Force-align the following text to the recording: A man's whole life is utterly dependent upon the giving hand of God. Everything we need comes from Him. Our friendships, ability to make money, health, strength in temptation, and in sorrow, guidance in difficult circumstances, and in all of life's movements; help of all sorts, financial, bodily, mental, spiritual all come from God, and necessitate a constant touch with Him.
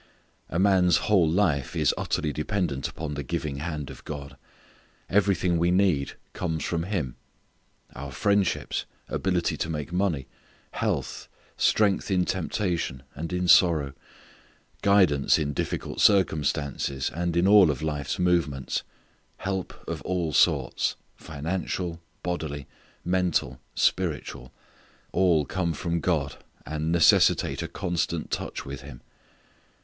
A 0.49 0.57
man's 0.57 0.97
whole 0.97 1.29
life 1.29 1.75
is 1.75 1.93
utterly 1.95 2.33
dependent 2.33 2.87
upon 2.87 3.13
the 3.13 3.21
giving 3.21 3.57
hand 3.57 3.91
of 3.91 4.03
God. 4.03 4.35
Everything 5.11 5.59
we 5.59 5.69
need 5.69 6.13
comes 6.33 6.63
from 6.65 6.85
Him. 6.85 7.17
Our 7.93 8.11
friendships, 8.11 8.85
ability 9.09 9.57
to 9.57 9.69
make 9.69 9.93
money, 9.93 10.25
health, 10.71 11.27
strength 11.55 12.09
in 12.09 12.25
temptation, 12.25 13.03
and 13.13 13.31
in 13.31 13.47
sorrow, 13.47 13.93
guidance 14.81 15.37
in 15.37 15.53
difficult 15.53 16.01
circumstances, 16.01 17.11
and 17.13 17.37
in 17.37 17.47
all 17.47 17.69
of 17.69 17.83
life's 17.83 18.17
movements; 18.17 18.81
help 19.37 19.87
of 19.87 20.01
all 20.01 20.33
sorts, 20.33 20.95
financial, 21.15 22.01
bodily, 22.23 22.65
mental, 23.05 23.59
spiritual 23.75 24.51
all 25.11 25.45
come 25.45 25.73
from 25.73 25.99
God, 25.99 26.37
and 26.65 26.91
necessitate 26.91 27.61
a 27.61 27.67
constant 27.67 28.31
touch 28.31 28.65
with 28.65 28.81
Him. 28.81 29.01